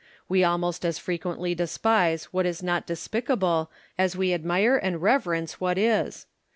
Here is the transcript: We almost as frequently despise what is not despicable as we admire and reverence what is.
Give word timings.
We 0.27 0.43
almost 0.43 0.83
as 0.83 0.97
frequently 0.97 1.53
despise 1.53 2.23
what 2.33 2.47
is 2.47 2.63
not 2.63 2.87
despicable 2.87 3.69
as 3.99 4.17
we 4.17 4.33
admire 4.33 4.75
and 4.75 4.99
reverence 4.99 5.59
what 5.61 5.77
is. 5.77 6.25